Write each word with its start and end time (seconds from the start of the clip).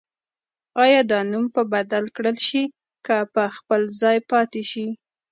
آیا 0.83 1.01
دا 1.11 1.19
نوم 1.31 1.45
به 1.53 1.63
بدل 1.73 2.03
کړل 2.15 2.37
شي 2.47 2.63
که 3.05 3.15
په 3.33 3.43
خپل 3.57 3.81
ځای 4.01 4.17
پاتې 4.31 4.61
شي؟ 4.69 4.85